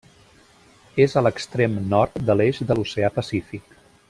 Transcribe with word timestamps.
És 1.05 1.13
a 1.13 1.23
l'extrem 1.25 1.77
nord 1.93 2.21
de 2.31 2.37
l'eix 2.41 2.65
de 2.71 2.79
l'oceà 2.81 3.17
Pacífic. 3.21 3.83